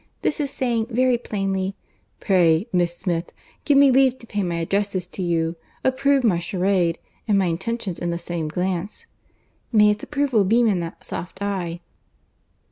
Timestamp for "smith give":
2.97-3.77